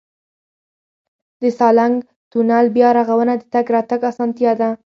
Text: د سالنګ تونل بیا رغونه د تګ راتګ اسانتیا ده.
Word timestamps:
د 1.41 1.43
سالنګ 1.57 1.95
تونل 2.31 2.65
بیا 2.75 2.89
رغونه 2.99 3.33
د 3.37 3.43
تګ 3.53 3.65
راتګ 3.75 4.01
اسانتیا 4.11 4.51
ده. 4.59 4.69